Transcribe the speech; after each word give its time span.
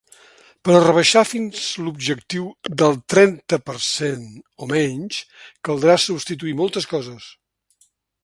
Per 0.67 0.71
a 0.75 0.79
rebaixar 0.83 1.21
fins 1.31 1.65
l’objectiu 1.87 2.47
del 2.83 2.97
trenta 3.15 3.59
per 3.67 3.77
cent 3.89 4.25
o 4.65 4.69
menys, 4.73 5.21
caldrà 5.69 6.01
substituir 6.07 6.57
moltes 6.63 6.89
coses. 6.95 7.29